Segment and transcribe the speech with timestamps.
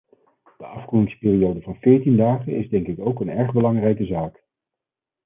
[0.57, 4.43] De afkoelingsperiode van veertien dagen is denk ik ook een erg belangrijke zaak.